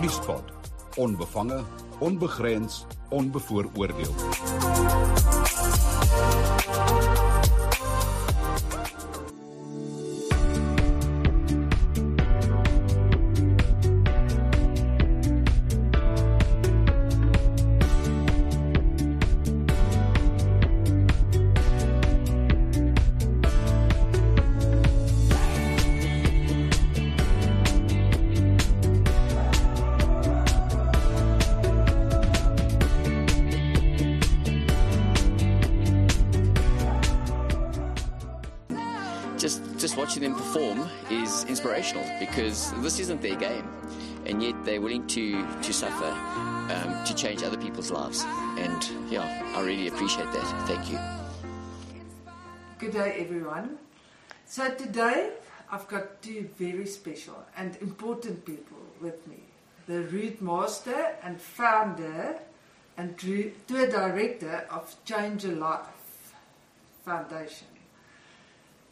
[0.00, 0.52] Nuuspot.
[0.96, 1.62] Onbevange,
[1.98, 4.14] onbegrens, onbevooroordeel.
[42.18, 43.68] Because this isn't their game,
[44.24, 46.10] and yet they're willing to to suffer
[46.72, 48.24] um, to change other people's lives.
[48.58, 50.66] And yeah, I really appreciate that.
[50.66, 50.98] Thank you.
[52.78, 53.78] Good day, everyone.
[54.44, 55.30] So today
[55.70, 59.40] I've got two very special and important people with me.
[59.86, 62.38] The route master and founder
[62.96, 66.34] and tour director of Change a Life
[67.04, 67.68] Foundation.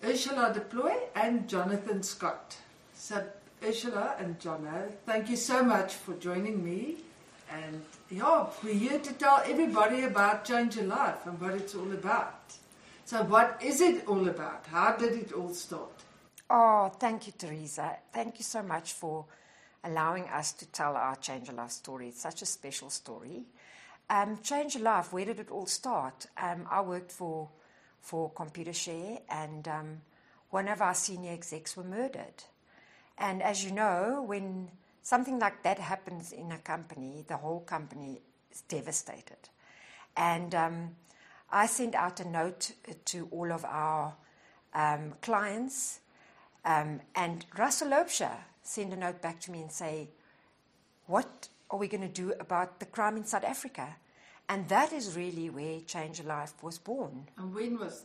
[0.04, 2.56] Ursula du Plooy and Jonathan Scott.
[3.05, 3.22] So
[3.62, 6.97] Ursula and Jono, thank you so much for joining me.
[7.52, 11.92] And yeah, we're here to tell everybody about Change Your Life and what it's all
[11.92, 12.55] about.
[13.05, 14.64] So what is it all about?
[14.69, 16.02] How did it all start?
[16.48, 17.98] Oh, thank you, Teresa.
[18.11, 19.27] Thank you so much for
[19.84, 22.08] allowing us to tell our Change a Life story.
[22.08, 23.44] It's such a special story.
[24.08, 26.24] Um, Change a Life, where did it all start?
[26.39, 27.50] Um, I worked for
[28.00, 30.00] for Computershare, and um,
[30.48, 32.44] one of our senior execs were murdered.
[33.18, 34.68] And as you know, when
[35.02, 38.20] something like that happens in a company, the whole company
[38.52, 39.48] is devastated.
[40.16, 40.90] And um,
[41.50, 42.72] I sent out a note
[43.06, 44.14] to all of our
[44.74, 46.00] um, clients,
[46.64, 50.08] um, and Russell Loubser sent a note back to me and say,
[51.06, 53.96] "What are we going to do about the crime in South Africa?"
[54.48, 57.28] And that is really where Change Life was born.
[57.39, 58.05] And when was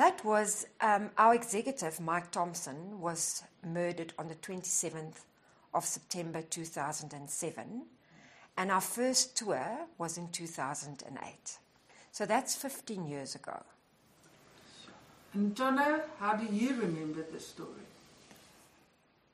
[0.00, 0.18] that?
[0.18, 5.24] That was um, our executive, Mike Thompson, was murdered on the 27th
[5.74, 7.82] of September 2007.
[8.56, 11.58] And our first tour was in 2008.
[12.12, 13.62] So that's 15 years ago.
[15.34, 17.68] And Jono, how do you remember the story?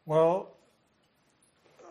[0.05, 0.49] Well,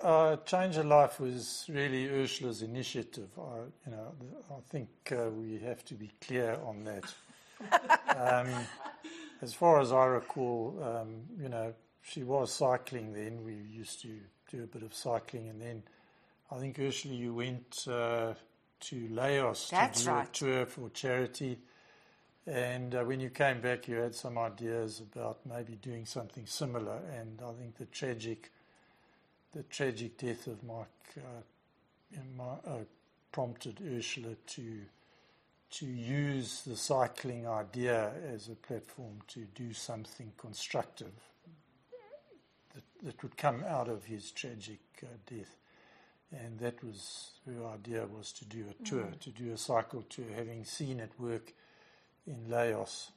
[0.03, 3.29] uh, Change of Life was really Ursula's initiative.
[3.37, 4.11] I, you know,
[4.51, 7.03] I think uh, we have to be clear on that.
[8.16, 8.47] Um,
[9.41, 13.43] as far as I recall, um, you know, she was cycling then.
[13.43, 14.09] We used to
[14.51, 15.83] do a bit of cycling, and then
[16.51, 18.33] I think Ursula, you went uh,
[18.81, 20.27] to Laos That's to do right.
[20.27, 21.59] a tour for charity.
[22.47, 26.99] And uh, when you came back, you had some ideas about maybe doing something similar.
[27.17, 28.51] And I think the tragic
[29.55, 30.85] the tragic death of Mike
[31.17, 31.41] uh,
[32.13, 32.83] in my, uh,
[33.31, 34.81] prompted Ursula to
[35.75, 41.11] to use the cycling idea as a platform to do something constructive
[42.73, 45.57] that, that would come out of his tragic uh, death.
[46.31, 50.25] And that was her idea was to do a tour, to do a cycle tour,
[50.35, 51.53] having seen it work
[52.25, 53.11] in Laos.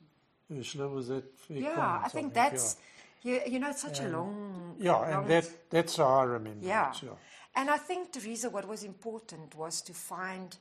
[0.50, 2.76] Ursula, was that Yeah, comment, I think that's,
[3.22, 4.76] you, you know, it's such a long.
[4.78, 6.90] Yeah, long and that, that's how I remember Yeah.
[6.90, 7.02] it.
[7.02, 7.10] Yeah.
[7.54, 10.56] And I think, Teresa, what was important was to find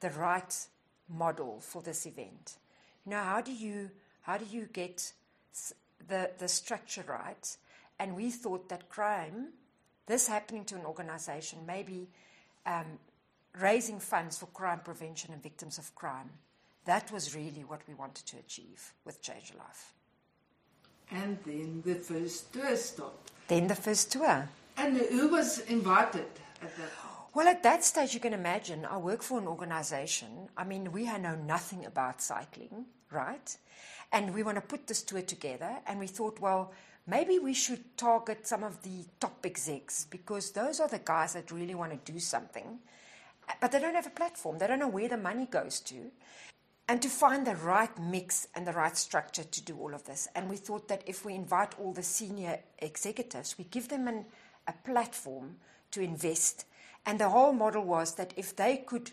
[0.00, 0.66] the right
[1.08, 2.56] model for this event.
[3.04, 3.90] You know, how do you,
[4.22, 5.12] how do you get
[6.08, 7.56] the, the structure right?
[7.98, 9.48] And we thought that crime,
[10.06, 12.08] this happening to an organization, maybe
[12.66, 12.98] um,
[13.58, 16.30] raising funds for crime prevention and victims of crime,
[16.84, 19.94] that was really what we wanted to achieve with Change a Life.
[21.10, 23.18] And then the first tour started.
[23.48, 24.48] Then the first tour.
[24.76, 26.26] And who was invited
[26.62, 27.15] at that?
[27.36, 30.48] Well, at that stage, you can imagine, I work for an organization.
[30.56, 33.54] I mean, we know nothing about cycling, right?
[34.10, 36.72] And we want to put this tour together, and we thought, well,
[37.06, 41.50] maybe we should target some of the top execs because those are the guys that
[41.50, 42.78] really want to do something,
[43.60, 44.56] but they don't have a platform.
[44.56, 46.10] They don't know where the money goes to.
[46.88, 50.26] And to find the right mix and the right structure to do all of this.
[50.34, 54.24] And we thought that if we invite all the senior executives, we give them an,
[54.66, 55.56] a platform
[55.90, 56.64] to invest.
[57.06, 59.12] And the whole model was that if they could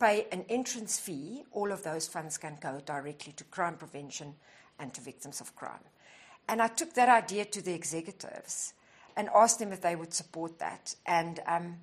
[0.00, 4.34] pay an entrance fee, all of those funds can go directly to crime prevention
[4.78, 5.84] and to victims of crime.
[6.48, 8.72] And I took that idea to the executives
[9.16, 10.94] and asked them if they would support that.
[11.06, 11.76] And, um,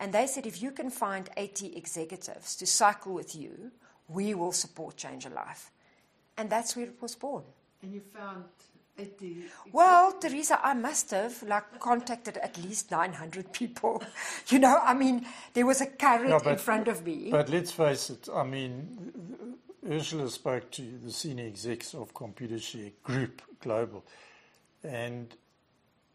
[0.00, 3.72] and they said, if you can find 80 executives to cycle with you,
[4.08, 5.70] we will support Change a Life.
[6.36, 7.42] And that's where it was born.
[7.82, 8.44] And you found
[9.72, 14.02] Well, Teresa, I must have like contacted at least 900 people.
[14.48, 17.28] You know, I mean, there was a carrot Yeah, in front of me.
[17.30, 19.56] But let's face it, I mean,
[19.88, 24.04] Ursula spoke to the senior execs of Computershare Group Global,
[24.82, 25.34] and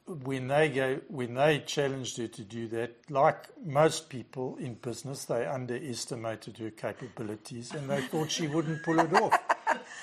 [0.06, 5.26] when they go, when they challenged her to do that, like most people in business,
[5.26, 9.38] they underestimated her capabilities and they thought she wouldn't pull it off.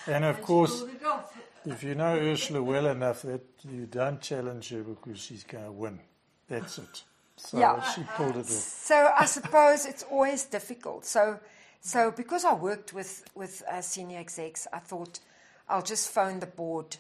[0.06, 1.37] And of course, pulled it off.
[1.67, 5.73] If you know Ursula well enough, that you don't challenge her because she's going to
[5.73, 6.01] win.
[6.49, 7.03] That's it.
[7.37, 7.81] So Yeah.
[7.93, 8.49] she pulled it off.
[8.51, 11.05] So I suppose it's always difficult.
[11.05, 11.39] So,
[11.81, 15.21] so because I worked with with uh, senior execs, I thought
[15.69, 16.97] I'll just phone the board,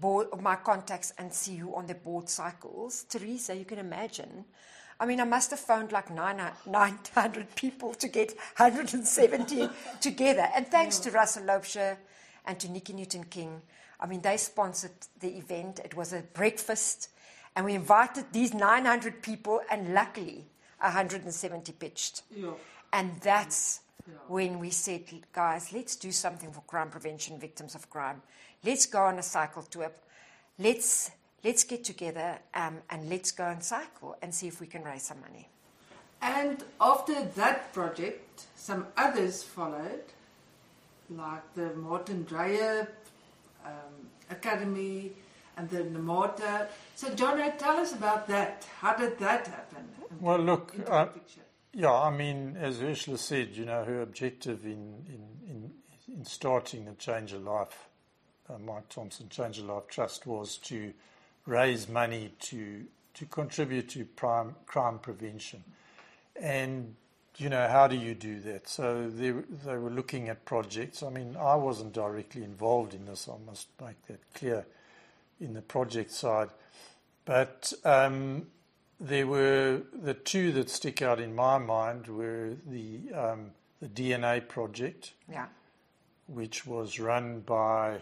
[0.00, 3.04] board of my contacts and see who on the board cycles.
[3.08, 4.44] Teresa, you can imagine.
[4.98, 9.68] I mean, I must have phoned like 900 900 people to get 170
[10.00, 10.48] together.
[10.54, 11.96] And thanks to Russell Loubser
[12.46, 13.60] and to Nicky Newton-King,
[14.00, 14.90] I mean, they sponsored
[15.20, 15.80] the event.
[15.84, 17.08] It was a breakfast,
[17.54, 20.46] and we invited these 900 people, and luckily,
[20.80, 22.22] 170 pitched.
[22.34, 22.50] Yeah.
[22.92, 23.80] And that's
[24.28, 25.02] when we said,
[25.32, 28.22] guys, let's do something for crime prevention, victims of crime.
[28.64, 29.92] Let's go on a cycle tour.
[30.58, 31.10] Let's
[31.44, 35.02] let's get together um, and let's go and cycle and see if we can raise
[35.02, 35.48] some money.
[36.22, 40.02] And after that project, some others followed,
[41.10, 42.88] like the Martin Dreyer
[43.66, 45.12] um, Academy
[45.56, 46.68] and then the Namata.
[46.94, 48.66] So, Jono, tell us about that.
[48.80, 49.88] How did that happen?
[50.20, 51.08] Well, look, uh.
[51.78, 55.70] Yeah, I mean, as Ursula said, you know, her objective in, in, in,
[56.08, 57.88] in starting the Change a Life,
[58.48, 60.94] uh, Mike Thompson Change a Life Trust, was to
[61.44, 65.62] raise money to, to contribute to prime, crime prevention.
[66.40, 66.94] And,
[67.38, 68.68] you know, how do you do that?
[68.68, 71.02] So they, they were looking at projects.
[71.02, 74.66] I mean, I wasn't directly involved in this, I must make that clear
[75.40, 76.48] in the project side.
[77.24, 78.46] But um,
[79.00, 83.50] there were the two that stick out in my mind were the um,
[83.82, 85.46] the DNA project, Yeah.
[86.26, 87.98] which was run by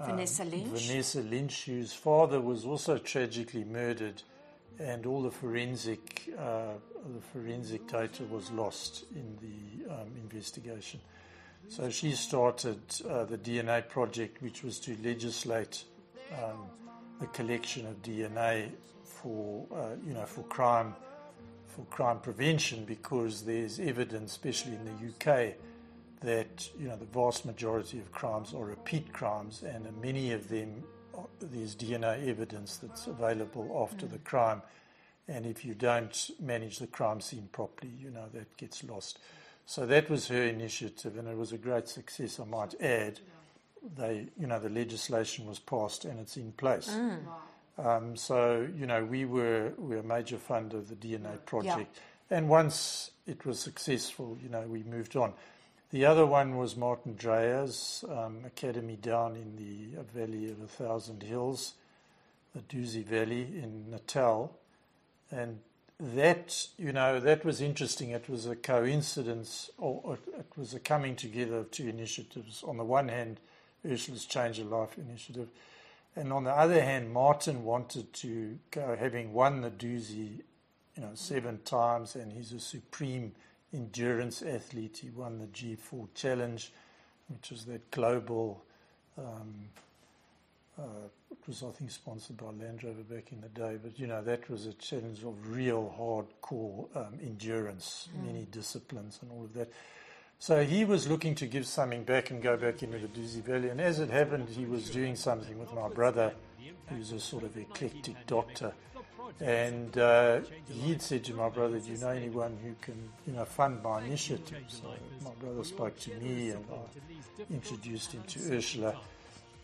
[0.00, 0.68] Vanessa Lynch.
[0.68, 4.22] Vanessa Lynch, whose father was also tragically murdered,
[4.78, 6.74] and all the forensic uh,
[7.14, 11.00] the forensic data was lost in the um, investigation.
[11.68, 15.84] So she started uh, the DNA project, which was to legislate
[16.32, 16.66] um,
[17.20, 18.70] the collection of DNA
[19.02, 20.94] for uh, you know for crime
[21.66, 25.54] for crime prevention, because there's evidence, especially in the UK,
[26.20, 30.84] that you know the vast majority of crimes are repeat crimes, and many of them
[31.40, 34.62] there's DNA evidence that's available after the crime,
[35.28, 39.18] and if you don't manage the crime scene properly, you know that gets lost.
[39.66, 43.20] So that was her initiative, and it was a great success, I might add.
[43.96, 46.88] They, you know, the legislation was passed and it's in place.
[47.76, 51.98] Um, so, you know, we were we were a major funder of the DNA project,
[52.30, 55.32] and once it was successful, you know, we moved on.
[55.90, 61.22] The other one was Martin Dreyer's um, academy down in the Valley of a Thousand
[61.22, 61.74] Hills,
[62.54, 64.58] the Dusi Valley in Natal,
[65.30, 65.60] and
[66.00, 68.10] that you know that was interesting.
[68.10, 72.64] It was a coincidence, or it was a coming together of two initiatives.
[72.66, 73.38] On the one hand,
[73.88, 75.48] Ursula's Change of Life initiative,
[76.16, 80.40] and on the other hand, Martin wanted to go, having won the Dusi,
[80.96, 83.32] you know, seven times, and he's a supreme
[83.74, 85.00] endurance athlete.
[85.02, 86.72] He won the G4 Challenge,
[87.28, 88.62] which was that global.
[89.18, 89.54] Um,
[90.78, 94.06] uh, it was, I think, sponsored by Land Rover back in the day, but you
[94.06, 99.54] know that was a challenge of real hardcore um, endurance, many disciplines, and all of
[99.54, 99.70] that.
[100.38, 103.68] So he was looking to give something back and go back into the Dusi Valley,
[103.68, 106.34] and as it happened, he was doing something with my brother,
[106.88, 108.72] who's a sort of eclectic doctor,
[109.40, 113.44] and uh, he'd said to my brother, "Do you know anyone who can, you know,
[113.44, 114.84] fund my initiative?" So
[115.24, 118.96] my brother spoke to me, and I introduced him to Ursula.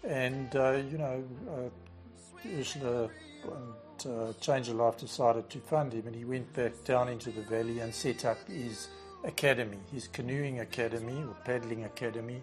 [0.02, 3.10] And, uh, you know, uh, Ursula
[3.44, 7.30] and uh, Change a Life decided to fund him, and he went back down into
[7.30, 8.88] the valley and set up his
[9.24, 12.42] academy, his canoeing academy or paddling academy,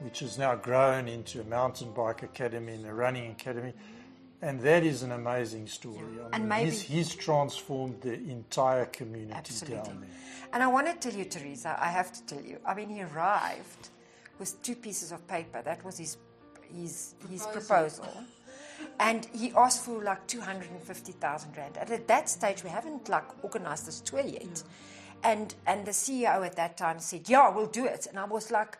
[0.00, 3.72] which has now grown into a mountain bike academy and a running academy.
[4.44, 5.96] And that is an amazing story.
[6.22, 9.76] I And mean, maybe- he's, he's transformed the entire community Absolutely.
[9.90, 10.10] down there.
[10.52, 12.58] And I want to tell you, Teresa, I have to tell you.
[12.64, 13.88] I mean, he arrived
[14.38, 15.62] with two pieces of paper.
[15.62, 16.18] That was his
[16.76, 18.06] his his proposal.
[19.00, 21.78] And he asked for like 250,000 rand.
[21.80, 24.62] And at that stage, we haven't like organized this tour yet.
[25.22, 28.50] And and the CEO at that time said, "Yeah, we'll do it." And I was
[28.50, 28.76] like,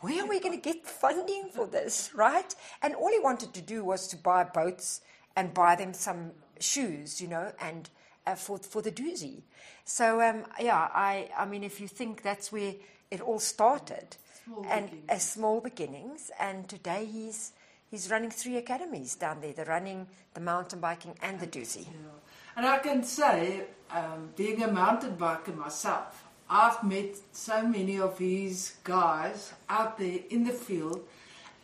[0.00, 2.54] where are we going to get funding for this, right?
[2.82, 5.00] And all he wanted to do was to buy boats
[5.36, 7.88] and buy them some shoes, you know, and
[8.26, 9.42] uh, for for the Dusi.
[9.84, 12.74] So um, yeah, I I mean, if you think that's where
[13.10, 15.08] it all started, Small and beginnings.
[15.08, 17.52] as small beginnings, and today he's
[17.90, 21.84] he's running three academies down there: the running, the mountain biking, and the Dusi.
[21.86, 22.18] Yeah.
[22.56, 26.19] And I can say, um, being a mountain biker myself,
[26.52, 31.00] I've met so many of these guys out there in the field,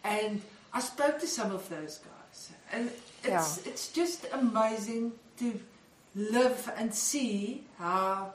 [0.05, 0.41] and
[0.73, 2.91] I spoke to some of those guys, and
[3.25, 5.61] it's it's just amazing to
[6.15, 8.33] live and see how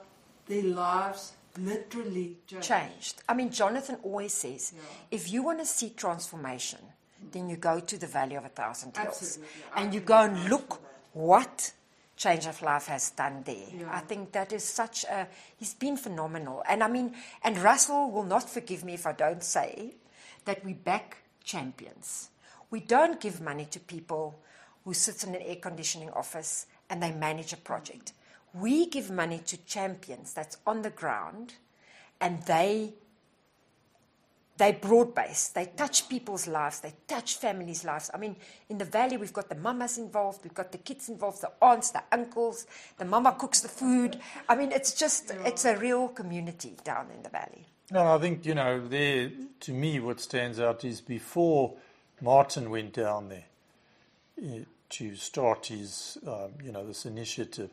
[0.47, 2.67] their lives literally change.
[2.67, 3.23] changed.
[3.29, 4.81] I mean, Jonathan always says, Yeah.
[5.11, 6.79] if you want to see transformation,
[7.31, 9.07] then you go to the Valley of a Thousand Hills.
[9.07, 9.47] Absolutely.
[9.75, 10.81] And you go and look
[11.13, 11.71] what
[12.21, 13.55] Change of Life has done there.
[13.75, 13.89] Yeah.
[13.91, 16.61] I think that is such a, he's been phenomenal.
[16.69, 19.95] And I mean, and Russell will not forgive me if I don't say
[20.45, 22.29] that we back champions.
[22.69, 24.39] We don't give money to people
[24.85, 28.13] who sit in an air conditioning office and they manage a project.
[28.53, 31.55] We give money to champions that's on the ground
[32.19, 32.93] and they
[34.61, 35.55] they broad based.
[35.55, 36.81] They touch people's lives.
[36.81, 38.11] They touch families' lives.
[38.13, 38.35] I mean,
[38.69, 40.43] in the valley, we've got the mamas involved.
[40.43, 42.67] We've got the kids involved, the aunts, the uncles.
[42.99, 44.19] The mama cooks the food.
[44.47, 47.65] I mean, it's just, it's a real community down in the valley.
[47.89, 51.73] No, I think, you know, there, to me, what stands out is before
[52.21, 53.45] Martin went down there
[54.43, 57.71] eh, to start his, um, you know, this initiative,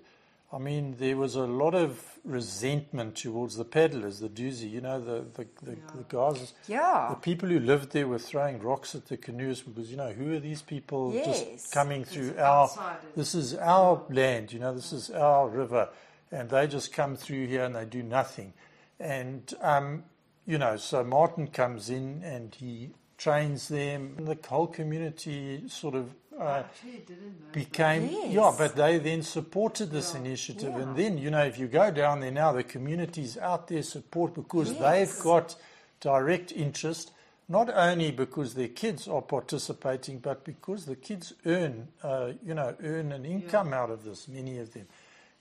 [0.50, 4.98] I mean, there was a lot of resentment towards the peddlers, the Dusi, you know,
[4.98, 6.54] the, the, the, the guys.
[6.66, 7.08] Yeah.
[7.10, 10.34] The people who lived there were throwing rocks at the canoes because, you know, who
[10.34, 11.44] are these people Yes.
[11.44, 12.62] just coming through It's our.
[12.64, 13.04] outsiders.
[13.14, 15.90] This is our land, you know, this is our river,
[16.32, 18.54] and they just come through here and they do nothing.
[18.98, 20.04] And, um,
[20.46, 24.14] you know, so Martin comes in and he trains them.
[24.16, 27.46] And the whole community sort of uh, Actually, didn't know.
[27.52, 28.32] became, Yes.
[28.32, 30.74] yeah, but they then supported this initiative.
[30.76, 34.34] And then, you know, if you go down there now, the communities out there support
[34.34, 34.80] because Yes.
[34.80, 35.56] they've got
[36.00, 37.12] direct interest.
[37.50, 42.76] Not only because their kids are participating, but because the kids earn, uh, you know,
[42.82, 44.28] earn an income out of this.
[44.28, 44.86] Many of them,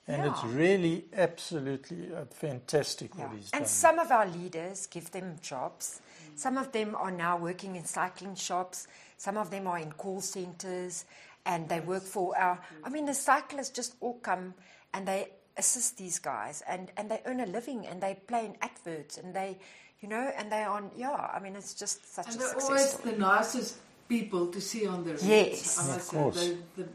[0.06, 3.26] and it's really absolutely uh, fantastic Yeah.
[3.26, 3.68] what he's And done.
[3.68, 6.00] some of our leaders give them jobs.
[6.34, 8.88] Some of them are now working in cycling shops.
[9.18, 11.04] Some of them are in call centers
[11.44, 12.58] and they work for our.
[12.84, 14.54] I mean, the cyclists just all come
[14.94, 18.56] and they assist these guys and, and they earn a living and they play in
[18.62, 19.58] adverts and they,
[20.00, 20.90] you know, and they are on.
[20.96, 23.12] Yeah, I mean, it's just such And a they're success always story.
[23.14, 23.76] the nicest
[24.08, 25.24] people to see on the routes.
[25.24, 25.78] Yes.
[25.78, 26.48] I Of must say, course.
[26.76, 26.88] The, the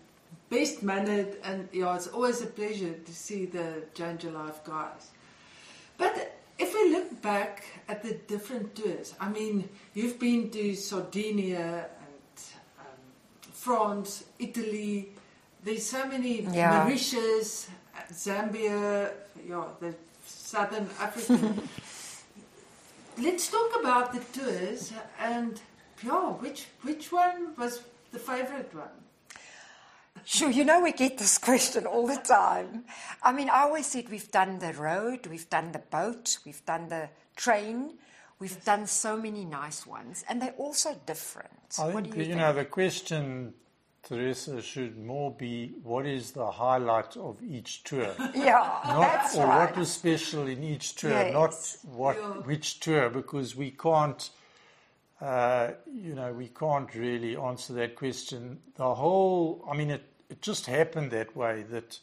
[0.49, 5.11] best mannered, and yeah, it's always a pleasure to see the Change Your Life guys.
[5.97, 11.87] But if we look back at the different tours, I mean, you've been to Sardinia
[11.99, 12.02] and
[13.63, 15.09] France, Italy.
[15.63, 16.83] There's so many Yeah.
[16.83, 17.69] Mauritius,
[18.11, 19.11] Zambia,
[19.47, 21.39] yeah, the Southern Africa.
[23.17, 25.61] Let's talk about the tours and
[26.03, 28.97] yeah, which which one was the favorite one?
[30.25, 32.83] Sure, you know, we get this question all the time.
[33.21, 36.89] I mean, I always said we've done the road, we've done the boat, we've done
[36.89, 37.93] the train,
[38.43, 41.49] we've done so many nice ones, and they're also different.
[41.79, 42.39] I what think, you, you, think?
[42.39, 43.53] know, the question,
[44.03, 48.13] Teresa, should more be what is the highlight of each tour?
[48.35, 49.59] yeah, Not, that's or right.
[49.69, 51.33] what was special in each tour, Yes.
[51.33, 51.53] not
[51.95, 52.41] what Yeah.
[52.49, 54.29] which tour, because we can't,
[55.21, 58.59] uh, you know, we can't really answer that question.
[58.75, 61.97] The whole, I mean, it, it just happened that way that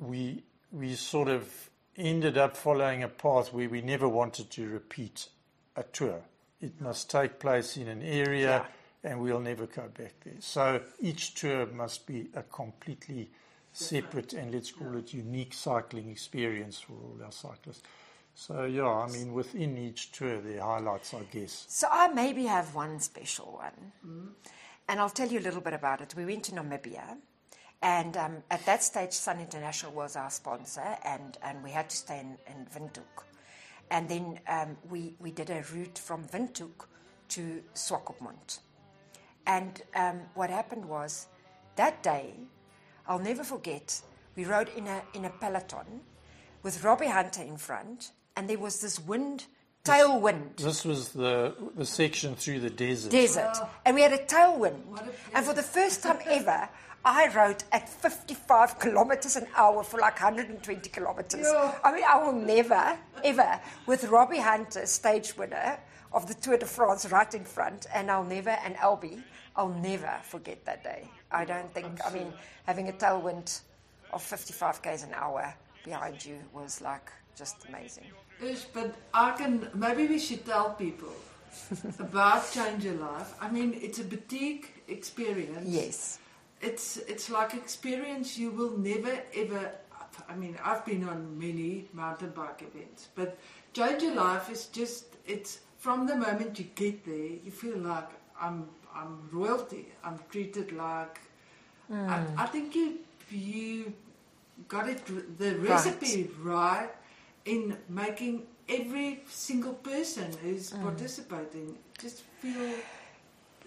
[0.00, 5.28] we we sort of ended up following a path where we never wanted to repeat
[5.76, 6.22] a tour.
[6.60, 8.66] It must take place in an area,
[9.04, 10.34] and we'll never go back there.
[10.40, 13.30] So each tour must be a completely
[13.76, 17.82] separate and let's call it unique cycling experience for all our cyclists.
[18.34, 21.66] So yeah, I mean within each tour the highlights, I guess.
[21.68, 24.26] So I maybe have one special one, hmm?
[24.88, 26.14] and I'll tell you a little bit about it.
[26.16, 27.16] We went to Namibia,
[27.82, 31.96] and um, at that stage, Sun International was our sponsor, and, and we had to
[31.96, 33.24] stay in, in Windhoek.
[33.90, 36.86] And then um, we, we did a route from Windhoek
[37.28, 38.60] to Swakopmund.
[39.46, 41.26] And um, what happened was,
[41.76, 42.34] that day,
[43.06, 44.00] I'll never forget,
[44.34, 46.00] we rode in a, in a peloton
[46.62, 49.46] with Robbie Hunter in front, and there was this wind,
[49.84, 53.12] tailwind This was the the section through the desert.
[53.12, 54.98] desert, and we had a tailwind.
[54.98, 56.68] A And for the first time ever,
[57.06, 61.46] I rode at 55 kilometers an hour for like 120 kilometers.
[61.48, 61.72] Yeah.
[61.84, 65.78] I mean, I will never, ever, with Robbie Hunter, stage winner
[66.12, 69.22] of the Tour de France right in front, and I'll never, and Albie,
[69.54, 71.08] I'll never forget that day.
[71.30, 72.32] I don't think, I mean,
[72.66, 73.60] having a tailwind
[74.12, 78.06] of 55 k's an hour behind you was like just amazing.
[78.42, 81.12] Ish, but I can maybe we should tell people
[82.00, 83.32] about change your life.
[83.40, 85.68] I mean, it's a boutique experience.
[85.68, 86.18] Yes.
[86.60, 89.72] It's it's like experience you will never ever.
[90.28, 93.38] I mean, I've been on many mountain bike events, but
[93.74, 98.08] change your life is just it's from the moment you get there, you feel like
[98.40, 99.86] I'm I'm royalty.
[100.02, 101.20] I'm treated like.
[101.88, 102.40] I, hmm.
[102.40, 102.98] I think you
[103.30, 103.92] you
[104.68, 105.02] got it
[105.38, 106.90] the recipe right
[107.44, 110.82] in making every single person who's hmm.
[110.82, 112.72] participating just feel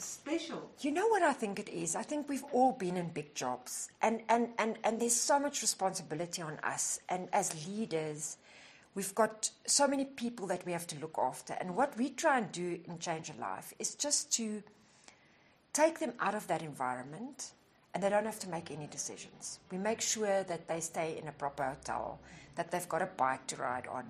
[0.04, 0.70] special.
[0.82, 1.96] You know what I think it is?
[1.96, 5.62] I think we've all been in big jobs, and, and, and, and there's so much
[5.62, 7.00] responsibility on us.
[7.10, 8.38] And as leaders,
[8.96, 11.54] we've got so many people that we have to look after.
[11.54, 14.64] And what we try and do in Change a Life is just to
[15.74, 17.52] take them out of that environment
[17.94, 19.60] and they don't have to make any decisions.
[19.72, 22.20] We make sure that they stay in a proper hotel,
[22.56, 24.06] that they've got a bike to ride on.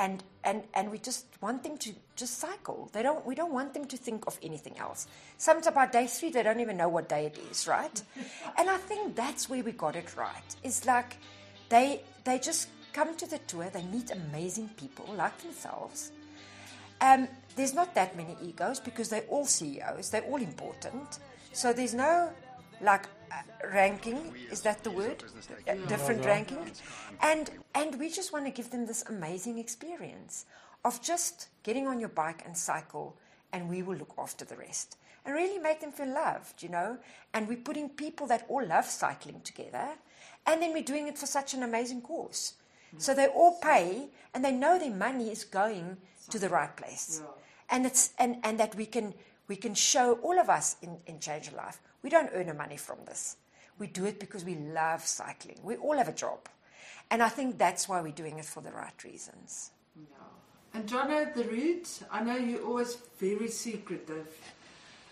[0.00, 2.88] And, and, and we just want them to just cycle.
[2.92, 5.06] They don't, we don't want them to think of anything else.
[5.36, 8.02] Sometimes by day three, they don't even know what day it is, right?
[8.58, 10.56] and I think that's where we got it right.
[10.64, 11.18] It's like
[11.68, 16.12] they, they just come to the tour, they meet amazing people like themselves,
[17.00, 21.18] um, there's not that many egos because they're all CEOs, they're all important.
[21.52, 22.30] So there's no
[22.82, 25.22] like uh, ranking, is that the word?
[25.68, 26.58] Uh, different ranking.
[27.22, 30.46] And and we just want to give them this amazing experience
[30.84, 33.16] of just getting on your bike and cycle
[33.52, 34.96] and we will look after the rest.
[35.24, 36.96] And really make them feel loved, you know?
[37.34, 39.88] And we're putting people that all love cycling together
[40.46, 42.54] and then we're doing it for such an amazing cause.
[42.98, 45.96] So they all pay and they know their money is going
[46.30, 47.22] to the right place.
[47.70, 49.14] And it's and, and that we can
[49.46, 52.54] we can show all of us in, in Change a Life, we don't earn a
[52.54, 53.36] money from this.
[53.78, 55.58] We do it because we love cycling.
[55.62, 56.40] We all have a job.
[57.10, 59.70] And I think that's why we're doing it for the right reasons.
[60.72, 64.28] And Jono, the route, I know you're always very secretive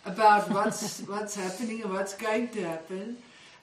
[0.07, 3.17] about what's what's happening and what's going to happen.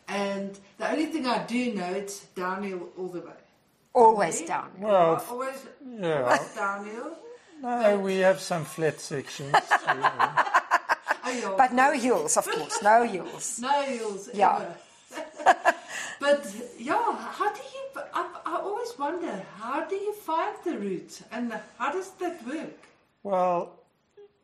[0.10, 3.32] And the only thing I do know, it's downhill all the way.
[3.94, 4.48] Always Yeah?
[4.48, 4.72] down.
[4.80, 6.38] Well, always Yeah.
[6.56, 7.16] downhill.
[7.62, 9.56] No, we have some flat sections.
[11.32, 11.42] too.
[11.46, 13.60] Oh, But no heels, of course, no heels.
[13.62, 14.58] no heels Yeah.
[14.58, 14.76] ever.
[16.20, 16.48] but
[16.80, 18.02] yeah, how do you?
[18.14, 22.88] I, I always wonder how do you find the route and how does that work?
[23.24, 23.80] Well,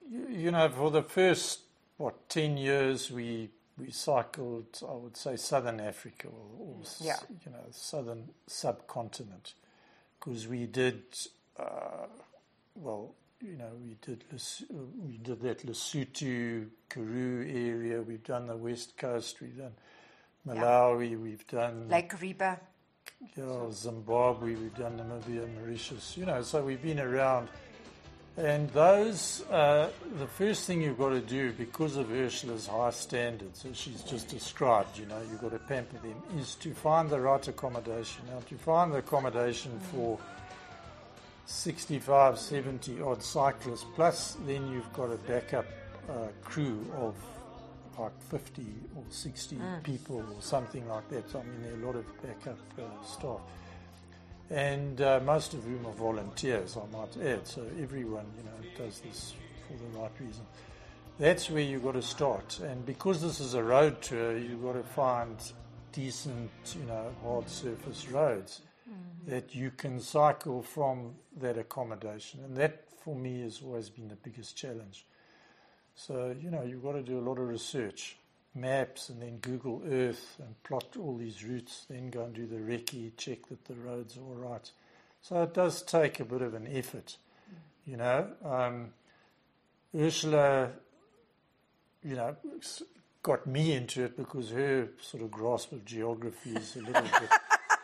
[0.09, 1.61] you, you know, for the first
[1.97, 7.17] what ten years, we we cycled, I would say, southern Africa or, or Yeah.
[7.45, 9.53] you know, southern subcontinent,
[10.19, 11.01] because we did,
[11.57, 12.07] uh,
[12.75, 14.23] well, you know, we did
[15.03, 18.01] we did that Lesotho, Karoo area.
[18.01, 19.41] We've done the west coast.
[19.41, 19.73] We've done
[20.47, 21.19] Malawi.
[21.19, 22.59] We've done Lake Kariba.
[23.35, 27.49] yeah, Zimbabwe, we've done Namibia, Mauritius, you know, so we've been around.
[28.37, 33.65] And those, uh, the first thing you've got to do, because of Ursula's high standards,
[33.65, 37.19] as she's just described, you know, you've got to pamper them, is to find the
[37.19, 38.23] right accommodation.
[38.31, 40.17] Now, to find the accommodation for
[41.45, 45.65] 65, 70 odd cyclists, plus then you've got a backup
[46.09, 47.15] uh, crew of
[47.99, 51.29] like 50 or 60 people or something like that.
[51.29, 53.39] So, I mean, there are a lot of backup uh, staff.
[54.49, 57.47] And uh, most of whom are volunteers, I might add.
[57.47, 59.33] So everyone, you know, does this
[59.67, 60.45] for the right reason.
[61.19, 62.59] That's where you've got to start.
[62.59, 65.37] And because this is a road tour, you've got to find
[65.91, 68.61] decent, you know, hard surface roads
[69.27, 72.41] that you can cycle from that accommodation.
[72.43, 75.05] And that, for me, has always been the biggest challenge.
[75.95, 78.17] So, you know, you've got to do a lot of research,
[78.55, 82.55] maps, and then Google Earth and plot all these routes, then go and do the
[82.55, 84.71] recce, check that the roads are all right.
[85.21, 87.17] So it does take a bit of an effort,
[87.85, 88.27] you know.
[88.43, 88.93] Um,
[89.95, 90.71] Ursula,
[92.03, 92.35] you know,
[93.21, 97.29] got me into it because her sort of grasp of geography is a little bit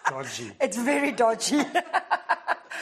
[0.09, 0.51] dodgy.
[0.61, 1.61] It's very dodgy.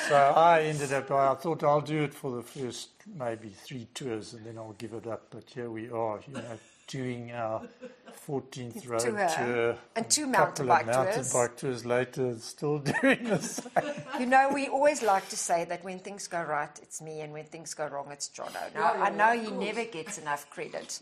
[0.10, 4.34] So I ended up, I thought I'll do it for the first maybe three tours
[4.34, 5.24] and then I'll give it up.
[5.32, 7.64] But here we are, you know, doing our
[8.28, 9.30] 14th road Tour.
[9.36, 9.78] tour.
[9.96, 11.34] And two a mountain couple of bike mountain tours.
[11.34, 13.72] bike tours later, still doing the same.
[14.20, 17.34] you know, we always like to say that when things go right, it's me, and
[17.34, 18.54] when things go wrong, it's Jono.
[18.54, 19.66] Now, Yeah, yeah, I know he course.
[19.66, 21.00] never gets enough credit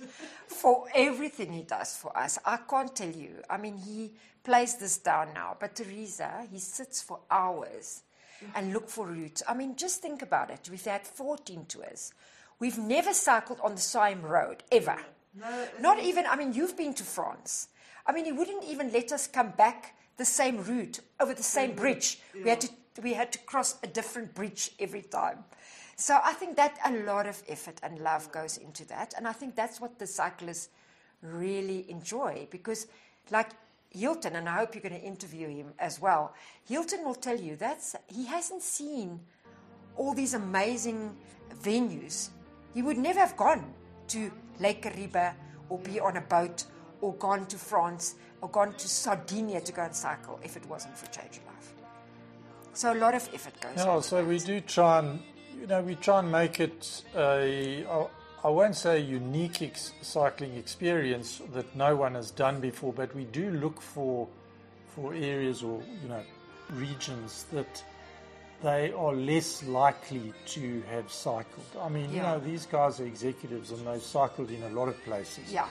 [0.48, 2.40] for everything he does for us.
[2.46, 3.42] I can't tell you.
[3.50, 4.12] I mean, he
[4.44, 8.04] plays this down now, but Teresa, he sits for hours
[8.56, 9.42] and look for routes.
[9.48, 10.68] I mean, just think about it.
[10.70, 12.14] We've had 14 tours.
[12.60, 14.98] We've never cycled on the same road, ever.
[15.34, 17.70] No, Not even, I mean, you've been to France.
[18.06, 21.74] I mean, he wouldn't even let us come back the same route over the same
[21.76, 22.20] bridge.
[22.36, 22.70] We had to
[23.02, 25.44] we had to cross a different bridge every time.
[25.96, 29.34] So I think that a lot of effort and love goes into that, and I
[29.34, 30.70] think that's what the cyclists
[31.22, 32.88] really enjoy because,
[33.32, 33.50] like
[33.94, 36.34] Hilton, and I hope you're going to interview him as well.
[36.68, 39.20] Hilton will tell you that he hasn't seen
[39.96, 41.16] all these amazing
[41.62, 42.30] venues.
[42.74, 43.74] He would never have gone
[44.08, 45.34] to Lake Kariba
[45.70, 46.66] or be on a boat
[47.02, 50.98] or gone to France or gone to Sardinia to go and cycle if it wasn't
[50.98, 51.74] for Change Your Life.
[52.74, 53.74] So a lot of effort goes.
[53.78, 54.26] Yeah, so it.
[54.26, 55.20] we do try and,
[55.60, 57.86] you know, we try and make it a,
[58.44, 63.24] I- won't say unique ex- cycling experience that no one has done before, but we
[63.26, 64.28] do look for,
[64.88, 66.22] for areas or, you know,
[66.72, 67.84] regions that
[68.62, 71.66] they are less likely to have cycled.
[71.80, 75.02] I mean, you know, these guys are executives and they've cycled in a lot of
[75.04, 75.52] places.
[75.52, 75.68] Yeah.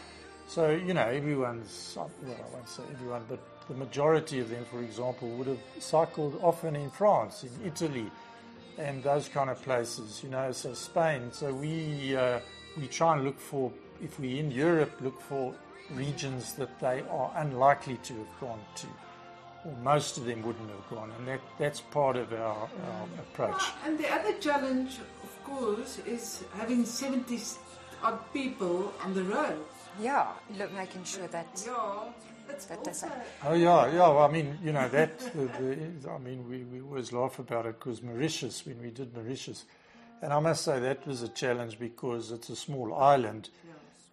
[0.48, 4.80] So, you know, everyone's, well, I won't say everyone, but the majority of them, for
[4.82, 8.10] example, would have cycled often in France, in Italy,
[8.76, 11.30] and those kind of places, you know, so Spain.
[11.32, 12.40] So we, uh,
[12.78, 15.54] we try and look for, if we're in Europe, look for
[15.90, 18.86] regions that they are unlikely to have gone to,
[19.64, 22.68] or most of them wouldn't have gone, and that, that's part of our, our
[23.18, 23.62] approach.
[23.84, 27.38] And the other challenge, of course, is having 70
[28.02, 29.58] odd people on the road.
[30.00, 31.62] Yeah, look, making sure that.
[31.66, 32.04] Yeah,
[32.48, 33.06] That does also.
[33.14, 33.22] it.
[33.44, 34.08] Oh yeah, yeah.
[34.08, 35.18] Well, I mean, you know that.
[35.18, 39.14] The, the, I mean, we, we always laugh about it because Mauritius, when we did
[39.14, 39.66] Mauritius,
[40.22, 43.50] and I must say that was a challenge because it's a small island,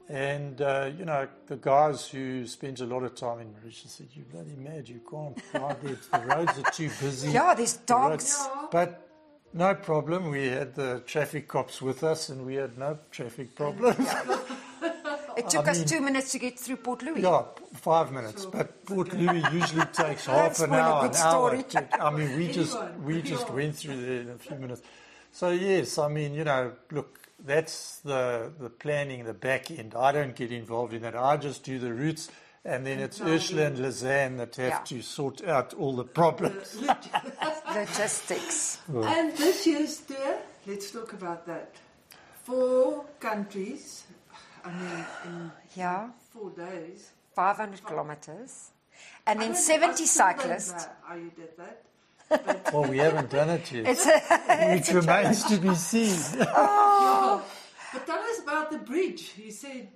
[0.10, 4.08] and uh, you know the guys who spent a lot of time in Mauritius said,
[4.14, 4.90] "You bloody mad!
[4.90, 5.98] You can't ride there.
[6.12, 8.48] The roads are too busy." Yeah, there's The dogs.
[8.72, 9.06] But
[9.54, 10.30] no problem.
[10.30, 14.08] We had the traffic cops with us, and we had no traffic problems.
[15.38, 17.22] It took I us mean- two minutes to get through Port Louis.
[17.22, 17.44] Yeah,
[17.76, 18.46] five minutes.
[18.46, 21.62] But Port Louis usually takes half an hour, an hour.
[21.62, 24.82] to- I mean, we just Anyone, we just went through there in a few minutes.
[25.32, 29.96] So yes, I mean, you know, look, that's the the planning, the back end.
[29.96, 31.16] I don't get involved in that.
[31.16, 32.30] I just do the routes,
[32.66, 34.80] and then it's Ursula and Lazanne that have Yeah.
[34.86, 36.78] to sort out all the problems.
[37.76, 38.80] Logistics.
[38.94, 41.76] And this year's tour, let's talk about that.
[42.44, 44.04] Four countries,
[44.66, 47.12] I mean, in Yeah, four days.
[47.36, 48.72] 500 kilometers.
[49.26, 50.88] And I then don't- 70 I still don't cyclists.
[51.04, 51.84] how you did that.
[52.74, 53.88] Well, we haven't done it yet.
[53.88, 54.22] It's a,
[54.76, 56.18] It remains to be seen.
[56.56, 57.44] Oh.
[57.92, 59.34] But tell us about the bridge.
[59.38, 59.88] You said.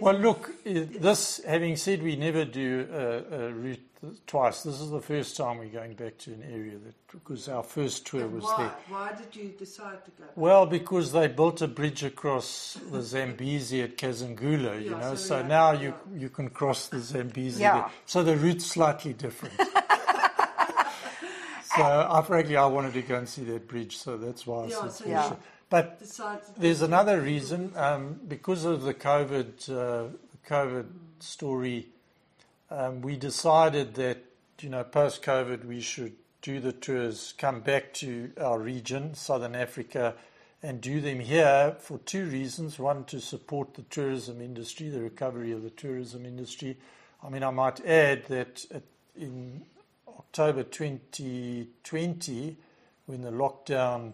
[0.00, 3.80] Well, look, this, having said we never do a, a route
[4.26, 7.62] twice, this is the first time we're going back to an area that, because our
[7.62, 8.56] first tour and was why?
[8.58, 8.74] there.
[8.88, 10.24] Why did you decide to go?
[10.34, 15.16] Well, because they built a bridge across the Zambezi at Kazungula, you Yeah, know, so
[15.16, 17.60] so yeah, now you, you can cross the Zambezi.
[17.62, 17.74] Yeah.
[17.74, 17.90] there.
[18.06, 19.54] So the route's slightly different.
[21.76, 24.66] So I, frankly, I wanted to go and see that bridge, so that's why I
[24.68, 25.36] Yeah, said so Yeah.
[25.70, 26.02] But
[26.58, 30.08] there's another reason um, because of the COVID uh,
[30.46, 30.86] COVID
[31.20, 31.86] story.
[32.70, 34.18] Um, we decided that
[34.60, 39.54] you know post COVID we should do the tours, come back to our region, Southern
[39.54, 40.14] Africa,
[40.62, 42.78] and do them here for two reasons.
[42.78, 46.76] One, to support the tourism industry, the recovery of the tourism industry.
[47.22, 48.66] I mean, I might add that
[49.16, 49.64] in
[50.18, 52.56] October 2020,
[53.06, 54.12] when the lockdown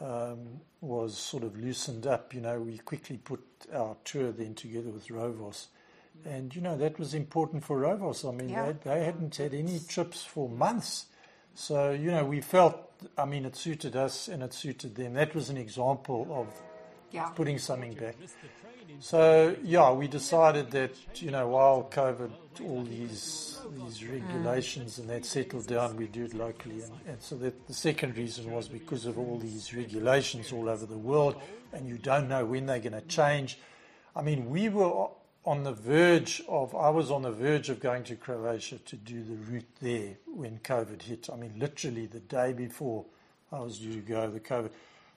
[0.00, 3.40] um, was sort of loosened up, you know, we quickly put
[3.72, 5.66] our tour then together with Rovos.
[6.24, 8.28] And, you know, that was important for Rovos.
[8.28, 8.72] I mean, Yeah.
[8.72, 11.06] they, they hadn't had any trips for months.
[11.54, 12.76] So, you know, we felt,
[13.18, 15.14] I mean, it suited us and it suited them.
[15.14, 16.46] That was an example of
[17.12, 17.26] yeah.
[17.30, 18.16] putting something back.
[18.98, 20.92] So yeah, we decided that
[21.22, 22.30] you know while COVID,
[22.62, 24.12] all these these mm.
[24.12, 26.82] regulations and that settled down, we do it locally.
[26.82, 30.86] And, and so that the second reason was because of all these regulations all over
[30.86, 31.40] the world,
[31.72, 33.58] and you don't know when they're going to change.
[34.14, 35.08] I mean, we were
[35.44, 36.74] on the verge of.
[36.74, 40.58] I was on the verge of going to Croatia to do the route there when
[40.58, 41.28] COVID hit.
[41.32, 43.04] I mean, literally the day before
[43.52, 44.70] I was due to go, the COVID.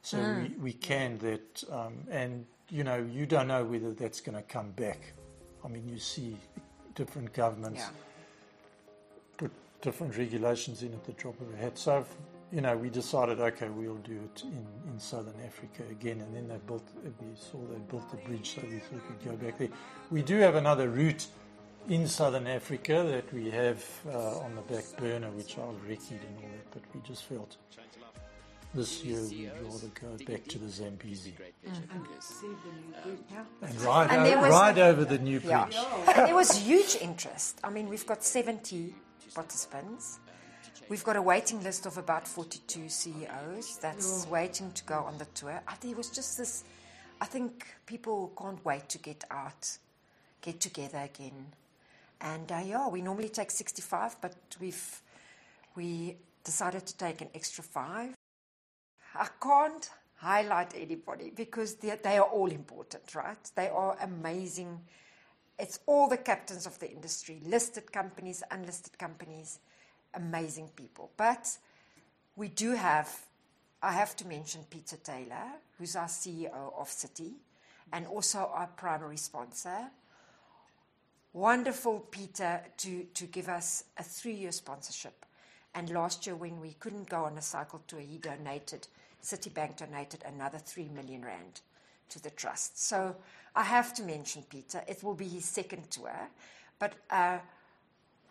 [0.04, 4.36] So we, we canned that, um, and you know, you don't know whether that's going
[4.36, 5.13] to come back.
[5.63, 6.36] I mean, you see
[6.94, 7.89] different governments Yeah.
[9.38, 11.78] put different regulations in at the drop of a hat.
[11.78, 12.06] So,
[12.52, 16.50] you know, we decided, okay, we'll do it in, in southern Africa again, and then
[16.50, 16.84] they built.
[17.04, 19.70] We saw they built the bridge, so we thought we'd go back there.
[20.12, 21.26] We do have another route
[21.88, 26.20] in southern Africa that we have uh, on the back burner, which I'll recce and
[26.44, 27.56] all that, but we just felt
[28.73, 33.15] this year we'd rather go back to the Zambezi Great pleasure because See the new
[33.15, 33.47] group.
[33.62, 35.65] and right, And o- there was- ride over the new Yeah.
[35.65, 36.15] bridge.
[36.15, 37.59] there was huge interest.
[37.63, 38.95] I mean, we've got 70
[39.33, 40.19] participants.
[40.89, 45.25] We've got a waiting list of about 42 CEOs that's waiting to go on the
[45.25, 45.62] tour.
[45.67, 46.63] I think it was just this.
[47.21, 49.77] I think people can't wait to get out,
[50.41, 51.53] get together again.
[52.19, 55.01] And uh, yeah, we normally take 65, but we've
[55.75, 58.13] we decided to take an extra five.
[59.15, 63.52] I can't highlight anybody because they, they are all important, right?
[63.56, 64.80] They are amazing.
[65.60, 69.60] It's all the captains of the industry, listed companies, unlisted companies,
[70.13, 71.12] amazing people.
[71.17, 71.58] But
[72.36, 73.10] we do have,
[73.82, 75.45] I have to mention Peter Taylor,
[75.78, 77.34] who's our CEO of Citi
[77.91, 79.89] and also our primary sponsor.
[81.34, 85.26] Wonderful, Peter, to, to give us a three year sponsorship.
[85.76, 88.88] And last year, when we couldn't go on a cycle tour, he donated,
[89.23, 91.62] Citibank donated another 3 million rand
[92.09, 92.79] to the trust.
[92.79, 93.15] So
[93.55, 94.83] I have to mention Peter.
[94.88, 96.29] It will be his second tour,
[96.77, 97.39] but a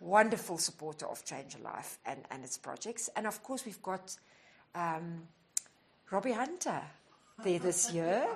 [0.01, 3.09] wonderful supporter of Change a Life and, and its projects.
[3.17, 4.15] And of course, we've got
[4.75, 5.23] um,
[6.11, 6.83] Robbie Hunter
[7.43, 8.27] there this year.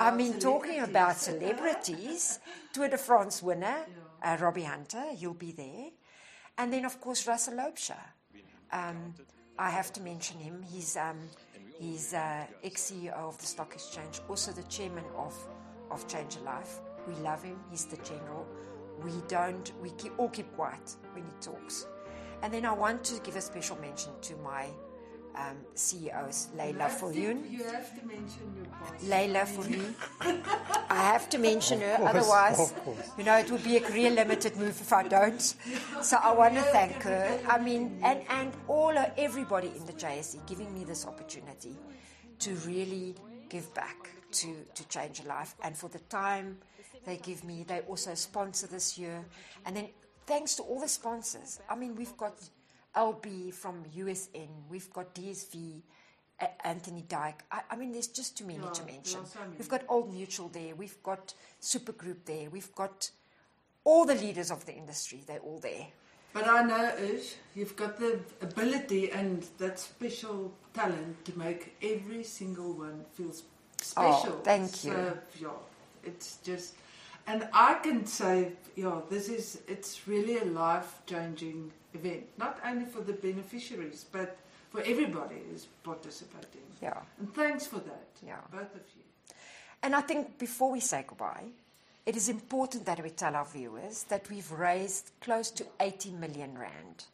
[0.00, 1.58] I mean, talking about celebrities.
[1.58, 2.38] celebrities,
[2.72, 3.86] Tour de France winner,
[4.22, 5.90] uh, Robbie Hunter, he'll be there.
[6.56, 8.00] And then, of course, Russell Loubser.
[8.72, 9.14] Um,
[9.62, 10.60] I have to mention him.
[10.60, 11.20] He's, um,
[11.78, 15.36] he's uh, ex-CEO of the Stock Exchange, also the chairman of,
[15.88, 16.80] of Change a Life.
[17.06, 17.60] We love him.
[17.70, 18.44] He's the general.
[19.04, 21.86] We don't, we keep, all keep quiet when he talks.
[22.42, 24.66] And then I want to give a special mention to my
[25.34, 27.50] um, CEOs, Leila You have to- Fulyoon.
[27.50, 29.02] You have to mention your boss.
[29.02, 29.94] Leila Fulyoon.
[30.90, 32.74] I have to mention her, course, otherwise,
[33.18, 35.40] you know, it would be a career limited move if I don't.
[36.02, 37.38] So I want to thank her.
[37.48, 41.76] I mean, and, and all of, everybody in the JSE giving me this opportunity
[42.40, 43.14] to really
[43.48, 45.54] give back to, to change a life.
[45.62, 46.58] And for the time
[47.04, 49.24] they give me, they also sponsor this year.
[49.64, 49.88] And then
[50.26, 52.34] thanks to all the sponsors, I mean, we've got
[52.96, 55.82] LB from USN, we've got DSV,
[56.40, 57.42] A- Anthony Dyke.
[57.50, 59.24] I, I mean, there's just too many Yeah, to mention.
[59.26, 59.52] so many.
[59.58, 63.10] We've got Old Mutual there, we've got Supergroup there, we've got
[63.84, 65.86] all the leaders of the industry, they're all there.
[66.34, 72.24] But I know, Ish, you've got the ability and that special talent to make every
[72.24, 73.32] single one feel
[73.96, 74.38] Oh, special.
[74.42, 74.92] thank you.
[74.92, 75.48] So, yeah,
[76.04, 76.74] it's just,
[77.26, 82.24] and I can say, yeah, this is, it's really a life-changing event.
[82.38, 84.36] Not only for the beneficiaries, but
[84.70, 86.62] for everybody who's participating.
[86.80, 86.98] Yeah.
[87.18, 88.38] And thanks for that, Yeah.
[88.50, 89.34] both of you.
[89.82, 91.46] And I think before we say goodbye,
[92.06, 96.58] it is important that we tell our viewers that we've raised close to 80 million
[96.58, 97.04] rand.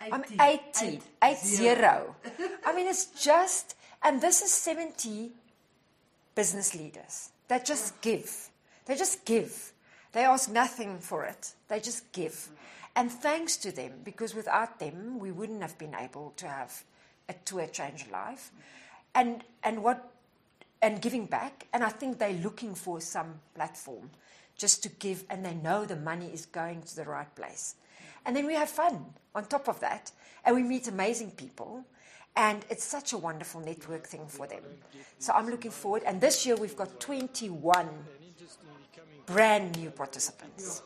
[0.00, 0.40] I mean, 80.
[0.40, 1.74] 80, Eight, eight zero.
[1.76, 2.16] zero.
[2.66, 5.30] I mean, it's just, and this is 70
[6.34, 8.48] business leaders that just give.
[8.86, 9.72] They just give.
[10.12, 11.54] They ask nothing for it.
[11.68, 12.32] They just give.
[12.32, 12.54] Mm-hmm.
[12.96, 16.84] And thanks to them, because without them, we wouldn't have been able to have
[17.28, 18.52] a tour change life.
[19.14, 20.14] And, and what
[20.84, 21.66] and giving back.
[21.72, 24.10] And I think they're looking for some platform
[24.56, 27.74] just to give, and they know the money is going to the right place.
[28.26, 30.12] And then we have fun on top of that,
[30.44, 31.84] and we meet amazing people.
[32.36, 34.62] And it's such a wonderful network thing for them.
[35.18, 36.02] So I'm looking forward.
[36.04, 37.88] And this year we've got 21
[39.26, 40.82] brand new participants.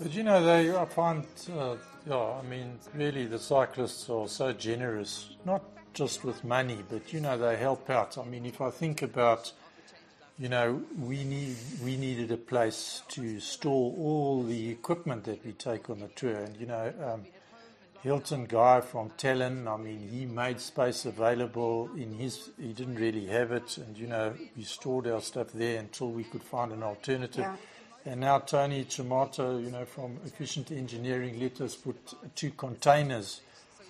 [0.00, 1.74] But you know, they I find, uh,
[2.06, 7.20] yeah, I mean, really, the cyclists are so generous, not just with money, but you
[7.20, 8.16] know, they help out.
[8.16, 9.52] I mean, if I think about,
[10.38, 15.52] you know, we need we needed a place to store all the equipment that we
[15.52, 16.92] take on the tour, and you know.
[17.04, 17.26] Um,
[18.00, 23.26] Hilton guy from Tellin, I mean, he made space available in his, he didn't really
[23.26, 26.84] have it, and you know, we stored our stuff there until we could find an
[26.84, 27.40] alternative.
[27.40, 27.56] Yeah.
[28.04, 31.96] And now Tony Tomato, you know, from Efficient Engineering, let us put
[32.34, 33.40] two containers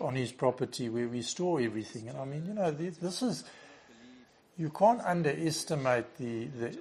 [0.01, 2.09] on his property where we store everything.
[2.09, 3.45] And I mean, you know, this is,
[4.57, 6.79] you can't underestimate the, the,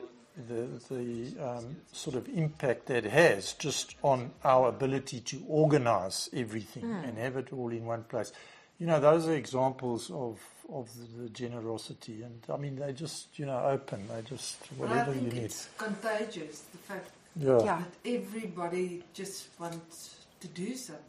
[0.47, 6.85] the, the um, sort of impact that has just on our ability to organize everything
[6.85, 8.31] and have it all in one place.
[8.79, 10.39] You know, those are examples of,
[10.71, 12.21] of the generosity.
[12.21, 14.07] And I mean, they just, you know, open.
[14.07, 15.43] They just, But I whatever you think need.
[15.43, 17.09] it's contagious, the fact
[17.39, 17.59] Yeah.
[17.63, 17.79] Yeah.
[17.79, 21.03] that everybody just wants to do something.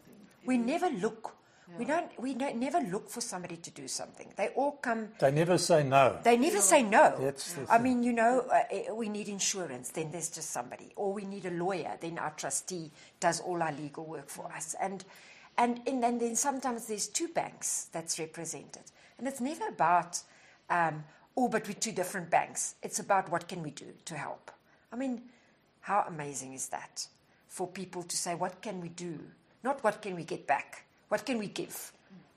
[0.47, 1.35] We never look.
[1.79, 2.11] We don't.
[2.19, 4.29] We don't, never look for somebody to do something.
[4.37, 5.09] They all come.
[5.21, 6.19] They never say no.
[6.25, 7.17] They never say no.
[7.21, 7.83] That's the I thing.
[7.85, 10.93] mean, you know, uh, eh, we need insurance, then there's just somebody.
[10.97, 14.75] Or we need a lawyer, then our trustee does all our legal work for us.
[14.81, 15.05] And
[15.59, 18.85] And, and, and then sometimes there's two banks that's represented.
[19.19, 20.23] And it's never about,
[20.71, 21.05] um,
[21.37, 22.77] oh, but we're two different banks.
[22.83, 24.53] It's about what can we do to help.
[24.93, 25.23] I mean,
[25.88, 27.07] how amazing is that
[27.46, 29.18] for people to say, what can we do?
[29.64, 31.92] Not what can we get back, what can we give?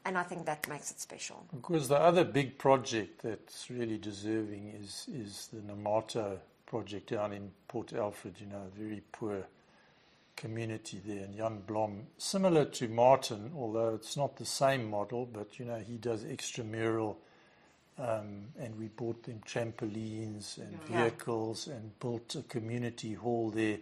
[0.06, 1.44] And I think that makes it special.
[1.54, 7.52] Because the other big project that's really deserving is, is the Namato project down in
[7.68, 9.46] Port Alfred, you know, a very poor
[10.38, 11.26] community there.
[11.26, 15.78] And Jan Blom, similar to Martin, although it's not the same model, but, you know,
[15.78, 17.18] he does extramural
[17.98, 21.04] um, and we bought them trampolines and Yeah.
[21.04, 23.80] vehicles and built a community hall there.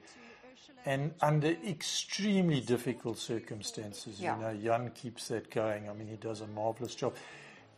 [0.85, 4.35] And under extremely difficult circumstances, Yeah.
[4.35, 5.89] you know, Jan keeps that going.
[5.89, 7.15] I mean, he does a marvelous job.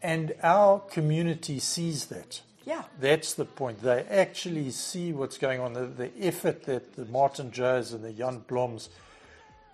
[0.01, 2.41] And our community sees that.
[2.65, 2.83] Yeah.
[2.99, 3.81] That's the point.
[3.81, 5.73] They actually see what's going on.
[5.73, 8.89] The, the effort that the Martin Joes and the Jan Bloms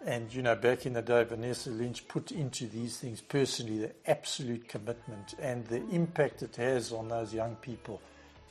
[0.06, 3.92] and, you know, back in the day, Vanessa Lynch put into these things personally, the
[4.06, 8.02] absolute commitment and the impact it has on those young people.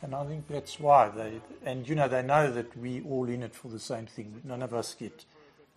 [0.03, 3.43] And I think that's why they, and, you know, they know that we all in
[3.43, 4.43] it for the same thing.
[4.45, 5.25] None of us get,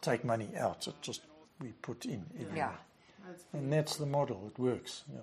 [0.02, 0.88] take money out.
[0.88, 1.22] It just,
[1.62, 2.26] we put in.
[2.56, 2.72] Yeah.
[3.26, 4.52] That's And that's the model.
[4.54, 5.04] It works.
[5.12, 5.20] Yeah.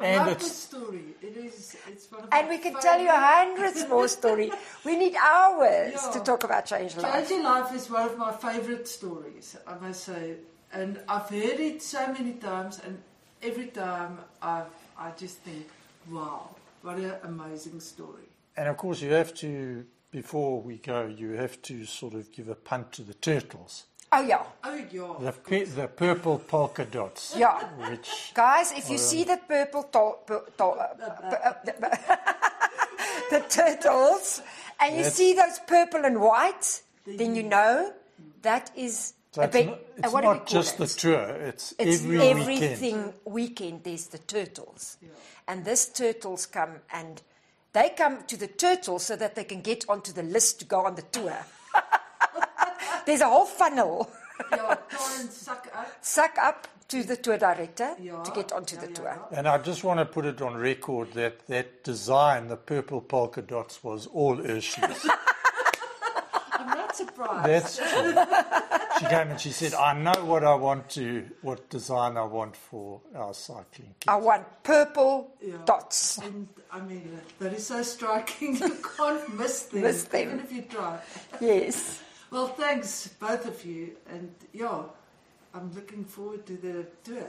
[0.00, 1.14] I And it's- this story.
[1.20, 1.76] It is.
[1.88, 4.52] It's one of And we can tell you hundreds more stories.
[4.84, 6.10] We need hours Yeah.
[6.12, 7.12] to talk about Change Life.
[7.12, 10.36] Changing Life is one of my favourite stories, I must say.
[10.72, 13.02] And I've heard it so many times, and
[13.42, 14.66] every time I've,
[14.98, 15.66] I just think,
[16.10, 16.50] wow,
[16.82, 18.28] what an amazing story.
[18.56, 22.48] And of course, you have to, before we go, you have to sort of give
[22.48, 23.86] a punt to the turtles.
[24.10, 24.42] Oh, yeah.
[24.64, 25.14] Oh, yeah.
[25.20, 27.34] The, pu- the purple polka dots.
[27.36, 27.62] Yeah.
[27.90, 31.54] Which, Guys, if you see the purple to- pu- to- uh,
[33.30, 34.40] the turtles,
[34.80, 35.14] and you Yes.
[35.14, 37.92] see those purple and white, then you know
[38.42, 39.66] that is so a it's big.
[39.66, 40.78] not, uh, it's what not just it?
[40.78, 43.14] the tour, it's, It's every everything weekend.
[43.26, 43.84] weekend.
[43.84, 44.96] There's the turtles,
[45.46, 47.20] and this turtles come and
[47.74, 50.86] they come to the turtles so that they can get onto the list to go
[50.86, 51.36] on the tour.
[53.08, 54.10] There's a whole funnel.
[54.52, 55.88] Yeah, try and suck up.
[56.02, 59.18] Suck up to the tour director Yeah, to get onto yeah, the yeah, tour.
[59.32, 59.38] yeah.
[59.38, 63.40] And I just want to put it on record that that design, the purple polka
[63.40, 65.08] dots, was all Ursula's.
[66.52, 67.46] I'm not surprised.
[67.46, 68.14] That's true.
[68.98, 72.56] She came and she said, I know what I want to, what design I want
[72.56, 74.08] for our cycling kit.
[74.08, 75.54] I want purple Yeah.
[75.64, 76.18] dots.
[76.18, 78.56] And I mean, that is so striking.
[78.60, 80.20] You can't miss them, Miss them.
[80.20, 80.98] even if you try.
[81.40, 82.02] Yes.
[82.30, 83.92] Well, thanks, both of you.
[84.10, 84.82] And yeah,
[85.54, 87.28] I'm looking forward to the tour.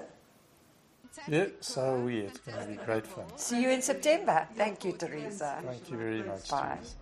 [1.27, 2.19] Yeah, so are we.
[2.19, 3.25] It's going to be great fun.
[3.35, 4.47] See you in September.
[4.55, 5.61] Thank you, Teresa.
[5.65, 6.49] Thank you very much.
[6.49, 6.77] Bye.
[6.77, 6.95] Teresa.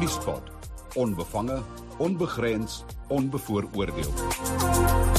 [0.00, 0.42] Nuuspot.
[0.96, 1.62] Onbevange,
[1.98, 5.17] onbegrens, onbevooroordeel.